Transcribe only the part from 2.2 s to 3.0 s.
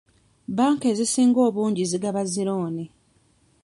zi looni.